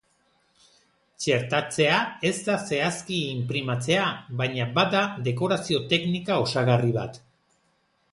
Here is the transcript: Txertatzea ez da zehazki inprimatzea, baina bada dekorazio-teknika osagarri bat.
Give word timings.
Txertatzea 1.23 1.97
ez 2.29 2.39
da 2.47 2.55
zehazki 2.69 3.17
inprimatzea, 3.33 4.07
baina 4.39 4.67
bada 4.79 5.03
dekorazio-teknika 5.29 6.39
osagarri 6.47 6.91
bat. 6.97 7.21